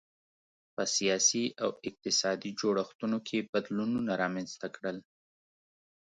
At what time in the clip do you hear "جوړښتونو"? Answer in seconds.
2.59-3.17